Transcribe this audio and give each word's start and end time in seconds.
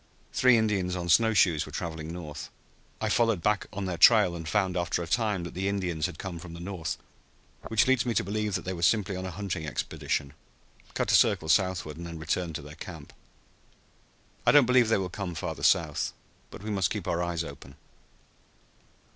Three 0.33 0.57
Indians 0.57 0.95
on 0.95 1.09
snow 1.09 1.35
shoes 1.35 1.67
were 1.67 1.71
traveling 1.71 2.11
north. 2.11 2.49
I 2.99 3.07
followed 3.07 3.43
back 3.43 3.67
on 3.71 3.85
their 3.85 3.99
trail 3.99 4.35
and 4.35 4.49
found 4.49 4.75
after 4.75 5.03
a 5.03 5.07
time 5.07 5.43
that 5.43 5.53
the 5.53 5.67
Indians 5.67 6.07
had 6.07 6.17
come 6.17 6.39
from 6.39 6.55
the 6.55 6.59
north, 6.59 6.97
which 7.67 7.85
leads 7.85 8.03
me 8.03 8.15
to 8.15 8.23
believe 8.23 8.55
that 8.55 8.65
they 8.65 8.73
were 8.73 8.81
simply 8.81 9.15
on 9.15 9.27
a 9.27 9.29
hunting 9.29 9.67
expedition, 9.67 10.33
cut 10.95 11.11
a 11.11 11.15
circle 11.15 11.49
southward, 11.49 11.97
and 11.97 12.07
then 12.07 12.17
returned 12.17 12.55
to 12.55 12.63
their 12.63 12.73
camp. 12.73 13.13
I 14.43 14.51
don't 14.51 14.65
believe 14.65 14.89
they 14.89 14.97
will 14.97 15.07
come 15.09 15.35
farther 15.35 15.61
south. 15.61 16.13
But 16.49 16.63
we 16.63 16.71
must 16.71 16.89
keep 16.89 17.07
our 17.07 17.21
eyes 17.21 17.43
open." 17.43 17.75